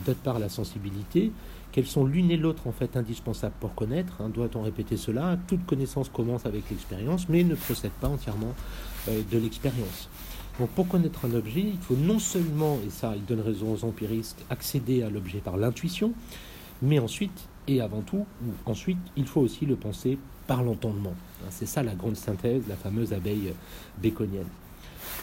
d'autre 0.06 0.20
part 0.20 0.38
la 0.38 0.48
sensibilité, 0.48 1.32
qu'elles 1.72 1.86
sont 1.86 2.04
l'une 2.04 2.30
et 2.30 2.36
l'autre 2.36 2.66
en 2.66 2.72
fait 2.72 2.96
indispensables 2.96 3.54
pour 3.58 3.74
connaître. 3.74 4.20
Hein. 4.20 4.28
Doit-on 4.28 4.62
répéter 4.62 4.96
cela? 4.96 5.38
Toute 5.48 5.64
connaissance 5.64 6.10
commence 6.10 6.44
avec 6.46 6.68
l'expérience, 6.70 7.28
mais 7.28 7.42
ne 7.44 7.54
procède 7.54 7.92
pas 7.92 8.08
entièrement 8.08 8.54
euh, 9.08 9.22
de 9.30 9.38
l'expérience. 9.38 10.08
Donc 10.58 10.68
pour 10.70 10.86
connaître 10.86 11.24
un 11.24 11.34
objet, 11.34 11.60
il 11.60 11.78
faut 11.78 11.96
non 11.96 12.18
seulement, 12.18 12.78
et 12.86 12.90
ça 12.90 13.14
il 13.16 13.24
donne 13.24 13.40
raison 13.40 13.72
aux 13.72 13.84
empiristes, 13.84 14.44
accéder 14.50 15.02
à 15.02 15.10
l'objet 15.10 15.38
par 15.38 15.56
l'intuition, 15.56 16.12
mais 16.82 16.98
ensuite 16.98 17.48
et 17.68 17.80
avant 17.80 18.00
tout, 18.00 18.26
ou 18.44 18.70
ensuite, 18.70 18.98
il 19.16 19.26
faut 19.26 19.40
aussi 19.40 19.66
le 19.66 19.76
penser 19.76 20.18
par 20.46 20.62
l'entendement. 20.62 21.14
C'est 21.50 21.66
ça 21.66 21.82
la 21.82 21.94
grande 21.94 22.16
synthèse, 22.16 22.64
la 22.68 22.76
fameuse 22.76 23.12
abeille 23.12 23.54
baconienne. 24.02 24.46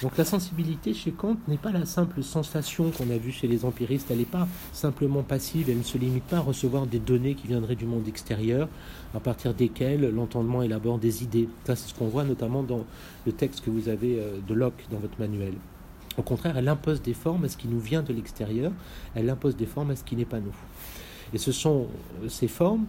Donc 0.02 0.18
la 0.18 0.26
sensibilité 0.26 0.94
chez 0.94 1.12
Kant 1.12 1.36
n'est 1.48 1.58
pas 1.58 1.72
la 1.72 1.86
simple 1.86 2.24
sensation 2.24 2.92
qu'on 2.92 3.10
a 3.10 3.18
vue 3.18 3.32
chez 3.32 3.48
les 3.48 3.66
empiristes, 3.66 4.08
elle 4.10 4.20
n'est 4.20 4.24
pas 4.26 4.48
simplement 4.72 5.24
passive, 5.24 5.70
elle 5.70 5.80
ne 5.80 5.84
se 5.84 5.98
limite 5.98 6.24
pas 6.24 6.38
à 6.38 6.42
recevoir 6.42 6.88
des 6.88 7.00
données 7.00 7.36
qui 7.36 7.48
viendraient 7.48 7.76
du 7.76 7.86
monde 7.86 8.08
extérieur, 8.08 8.70
à 9.14 9.20
partir 9.20 9.54
desquelles 9.54 10.10
l'entendement 10.10 10.62
élabore 10.62 11.00
des 11.00 11.24
idées. 11.24 11.50
Ça 11.66 11.76
c'est 11.76 11.90
ce 11.90 11.94
qu'on 11.94 12.08
voit 12.08 12.24
notamment 12.24 12.64
dans 12.64 12.86
le 13.26 13.32
texte 13.32 13.64
que 13.64 13.70
vous 13.70 13.90
avez 13.90 14.20
euh, 14.20 14.38
de 14.48 14.54
Locke 14.54 14.86
dans 14.92 15.00
votre 15.00 15.20
manuel. 15.20 15.54
Au 16.18 16.22
contraire, 16.22 16.58
elle 16.58 16.68
impose 16.68 17.02
des 17.02 17.14
formes 17.14 17.46
à 17.46 17.50
ce 17.50 17.58
qui 17.58 17.68
nous 17.68 17.80
vient 17.80 18.02
de 18.02 18.14
l'extérieur, 18.14 18.72
elle 19.16 19.30
impose 19.30 19.56
des 19.56 19.66
formes 19.66 19.92
à 19.92 19.96
ce 19.96 20.04
qui 20.04 20.16
n'est 20.16 20.26
pas 20.26 20.40
nous. 20.40 20.56
Et 21.34 21.38
ce 21.38 21.52
sont 21.52 21.88
euh, 22.24 22.30
ces 22.30 22.48
formes 22.48 22.86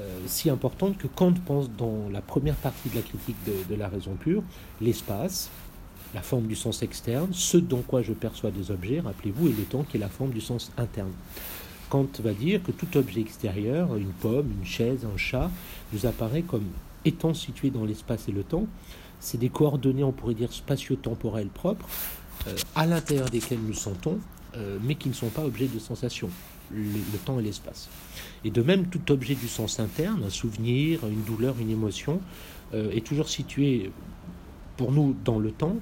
euh, 0.00 0.18
si 0.26 0.50
importantes 0.50 0.98
que 0.98 1.06
Kant 1.06 1.34
pense 1.46 1.70
dans 1.70 2.08
la 2.10 2.20
première 2.20 2.56
partie 2.56 2.88
de 2.88 2.96
la 2.96 3.02
critique 3.02 3.36
de, 3.46 3.74
la 3.76 3.88
raison 3.88 4.16
pure, 4.18 4.42
l'espace, 4.80 5.50
la 6.14 6.22
forme 6.22 6.46
du 6.46 6.56
sens 6.56 6.82
externe, 6.82 7.30
ce 7.32 7.56
dont 7.56 7.82
quoi 7.82 8.02
je 8.02 8.12
perçois 8.12 8.50
des 8.50 8.70
objets, 8.70 9.00
rappelez-vous, 9.00 9.48
et 9.48 9.52
le 9.52 9.64
temps 9.64 9.82
qui 9.82 9.96
est 9.96 10.00
la 10.00 10.08
forme 10.08 10.30
du 10.30 10.40
sens 10.40 10.72
interne. 10.76 11.12
Kant 11.90 12.08
va 12.20 12.32
dire 12.32 12.62
que 12.62 12.72
tout 12.72 12.96
objet 12.96 13.20
extérieur, 13.20 13.96
une 13.96 14.12
pomme, 14.12 14.50
une 14.58 14.66
chaise, 14.66 15.04
un 15.04 15.16
chat, 15.16 15.50
nous 15.92 16.06
apparaît 16.06 16.42
comme 16.42 16.64
étant 17.04 17.34
situé 17.34 17.70
dans 17.70 17.84
l'espace 17.84 18.28
et 18.28 18.32
le 18.32 18.42
temps. 18.42 18.66
C'est 19.20 19.38
des 19.38 19.48
coordonnées, 19.48 20.04
on 20.04 20.12
pourrait 20.12 20.34
dire, 20.34 20.52
spatio-temporelles 20.52 21.48
propres, 21.48 21.88
euh, 22.46 22.56
à 22.74 22.86
l'intérieur 22.86 23.28
desquelles 23.28 23.60
nous 23.60 23.74
sentons, 23.74 24.18
mais 24.84 24.94
qui 24.94 25.08
ne 25.08 25.14
sont 25.14 25.30
pas 25.30 25.44
objets 25.44 25.66
de 25.66 25.80
sensation 25.80 26.30
le, 26.72 27.18
temps 27.24 27.38
et 27.38 27.42
l'espace. 27.42 27.88
Et 28.44 28.50
de 28.50 28.62
même, 28.62 28.86
tout 28.86 29.12
objet 29.12 29.34
du 29.34 29.48
sens 29.48 29.80
interne, 29.80 30.22
un 30.24 30.30
souvenir, 30.30 31.06
une 31.06 31.22
douleur, 31.22 31.56
une 31.60 31.70
émotion, 31.70 32.20
euh, 32.72 32.90
est 32.90 33.04
toujours 33.04 33.28
situé 33.28 33.90
pour 34.76 34.92
nous 34.92 35.16
dans 35.24 35.38
le 35.38 35.50
temps. 35.50 35.76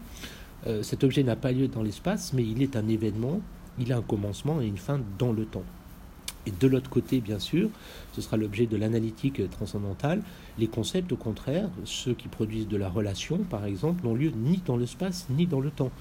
Euh, 0.66 0.82
cet 0.82 1.04
objet 1.04 1.22
n'a 1.22 1.36
pas 1.36 1.52
lieu 1.52 1.68
dans 1.68 1.82
l'espace, 1.82 2.32
mais 2.32 2.44
il 2.44 2.62
est 2.62 2.76
un 2.76 2.88
événement, 2.88 3.40
il 3.78 3.92
a 3.92 3.96
un 3.96 4.02
commencement 4.02 4.60
et 4.60 4.66
une 4.66 4.78
fin 4.78 5.00
dans 5.18 5.32
le 5.32 5.44
temps. 5.44 5.64
Et 6.46 6.50
de 6.50 6.66
l'autre 6.66 6.90
côté, 6.90 7.20
bien 7.20 7.38
sûr, 7.38 7.68
ce 8.14 8.20
sera 8.20 8.36
l'objet 8.36 8.66
de 8.66 8.76
l'analytique 8.76 9.48
transcendantale. 9.50 10.22
Les 10.58 10.66
concepts, 10.66 11.12
au 11.12 11.16
contraire, 11.16 11.68
ceux 11.84 12.14
qui 12.14 12.28
produisent 12.28 12.66
de 12.66 12.76
la 12.76 12.88
relation, 12.88 13.38
par 13.38 13.64
exemple, 13.64 14.04
n'ont 14.04 14.14
lieu 14.14 14.32
ni 14.34 14.60
dans 14.66 14.76
l'espace 14.76 15.26
ni 15.30 15.46
dans 15.46 15.60
le 15.60 15.70
temps. 15.70 15.92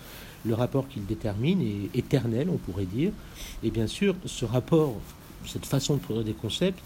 Le 0.44 0.56
rapport 0.56 0.88
qu'ils 0.88 1.06
déterminent 1.06 1.62
est 1.62 1.96
éternel, 1.96 2.50
on 2.50 2.58
pourrait 2.58 2.86
dire. 2.86 3.12
Et 3.64 3.70
bien 3.70 3.86
sûr, 3.86 4.16
ce 4.26 4.46
rapport, 4.46 4.96
cette 5.46 5.68
façon 5.68 5.96
de 5.96 6.00
produire 6.00 6.26
des 6.26 6.34
concepts, 6.34 6.80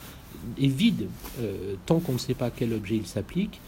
est 0.62 0.68
vide 0.68 1.08
euh, 1.40 1.76
tant 1.86 2.00
qu'on 2.00 2.14
ne 2.14 2.18
sait 2.18 2.34
pas 2.34 2.48
à 2.48 2.52
quel 2.52 2.74
objet 2.74 2.96
il 2.96 3.08
s'applique. 3.08 3.60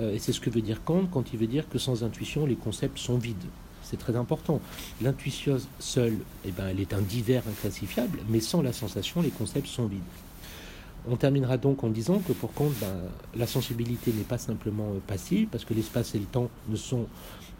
Euh, 0.00 0.14
et 0.14 0.18
c'est 0.18 0.32
ce 0.32 0.40
que 0.40 0.50
veut 0.50 0.62
dire 0.62 0.82
Kant 0.84 1.06
quand 1.10 1.32
il 1.32 1.38
veut 1.38 1.46
dire 1.46 1.68
que 1.68 1.78
sans 1.78 2.04
intuition, 2.04 2.46
les 2.46 2.56
concepts 2.56 2.98
sont 2.98 3.18
vides 3.18 3.36
c'est 3.88 3.96
très 3.96 4.16
important. 4.16 4.60
L'intuition 5.00 5.56
seule, 5.78 6.18
eh 6.44 6.50
ben, 6.50 6.68
elle 6.68 6.80
est 6.80 6.92
un 6.92 7.00
divers 7.00 7.42
inclassifiable, 7.48 8.18
mais 8.28 8.40
sans 8.40 8.60
la 8.60 8.72
sensation, 8.72 9.22
les 9.22 9.30
concepts 9.30 9.66
sont 9.66 9.86
vides. 9.86 10.00
On 11.08 11.16
terminera 11.16 11.56
donc 11.56 11.84
en 11.84 11.88
disant 11.88 12.18
que 12.18 12.32
pour 12.32 12.52
Kant, 12.52 12.70
ben, 12.80 12.96
la 13.34 13.46
sensibilité 13.46 14.12
n'est 14.12 14.24
pas 14.24 14.36
simplement 14.36 14.88
euh, 14.90 14.98
passive, 15.06 15.48
parce 15.50 15.64
que 15.64 15.72
l'espace 15.72 16.14
et 16.14 16.18
le 16.18 16.26
temps 16.26 16.50
ne 16.68 16.76
sont 16.76 17.06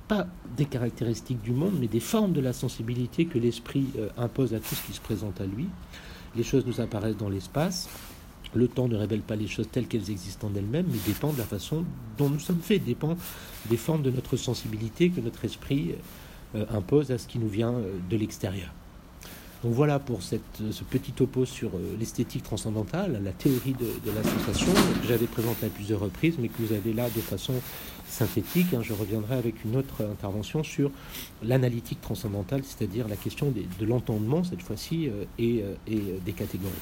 pas 0.06 0.26
des 0.56 0.66
caractéristiques 0.66 1.40
du 1.42 1.52
monde, 1.52 1.74
mais 1.80 1.86
des 1.86 2.00
formes 2.00 2.32
de 2.32 2.40
la 2.40 2.52
sensibilité 2.52 3.24
que 3.24 3.38
l'esprit 3.38 3.86
euh, 3.98 4.08
impose 4.18 4.52
à 4.52 4.58
tout 4.58 4.74
ce 4.74 4.82
qui 4.86 4.92
se 4.92 5.00
présente 5.00 5.40
à 5.40 5.46
lui. 5.46 5.66
Les 6.36 6.42
choses 6.42 6.66
nous 6.66 6.80
apparaissent 6.80 7.16
dans 7.16 7.30
l'espace, 7.30 7.88
le 8.54 8.68
temps 8.68 8.88
ne 8.88 8.96
révèle 8.96 9.20
pas 9.20 9.36
les 9.36 9.46
choses 9.46 9.68
telles 9.70 9.86
qu'elles 9.86 10.10
existent 10.10 10.48
en 10.48 10.54
elles-mêmes, 10.54 10.86
mais 10.90 10.98
dépend 11.06 11.32
de 11.32 11.38
la 11.38 11.44
façon 11.44 11.84
dont 12.16 12.28
nous 12.28 12.38
sommes 12.38 12.60
faits, 12.60 12.84
dépend 12.84 13.16
des 13.68 13.76
formes 13.76 14.02
de 14.02 14.10
notre 14.10 14.36
sensibilité 14.36 15.10
que 15.10 15.20
notre 15.20 15.44
esprit 15.44 15.94
euh, 16.54 16.64
impose 16.70 17.10
à 17.10 17.18
ce 17.18 17.28
qui 17.28 17.38
nous 17.38 17.48
vient 17.48 17.74
euh, 17.74 17.92
de 18.08 18.16
l'extérieur. 18.16 18.72
Donc 19.62 19.74
voilà 19.74 19.98
pour 19.98 20.22
cette, 20.22 20.62
ce 20.70 20.82
petit 20.82 21.12
topo 21.12 21.44
sur 21.44 21.68
euh, 21.68 21.96
l'esthétique 21.98 22.42
transcendantale, 22.42 23.20
la 23.22 23.32
théorie 23.32 23.74
de, 23.74 24.10
la 24.10 24.22
sensation, 24.22 24.72
que 24.72 25.06
j'avais 25.06 25.26
présenté 25.26 25.66
à 25.66 25.68
plusieurs 25.68 26.00
reprises, 26.00 26.36
mais 26.38 26.48
que 26.48 26.62
vous 26.62 26.72
avez 26.72 26.94
là 26.94 27.10
de 27.10 27.20
façon 27.20 27.52
synthétique. 28.08 28.72
Hein. 28.72 28.80
Je 28.82 28.94
reviendrai 28.94 29.34
avec 29.34 29.62
une 29.62 29.76
autre 29.76 30.02
intervention 30.10 30.62
sur 30.62 30.90
l'analytique 31.42 32.00
transcendantale, 32.00 32.62
c'est-à-dire 32.64 33.08
la 33.08 33.16
question 33.16 33.52
de 33.52 33.84
l'entendement 33.84 34.42
cette 34.42 34.62
fois-ci 34.62 35.10
et 35.38 35.64
des 35.86 36.32
catégories. 36.32 36.72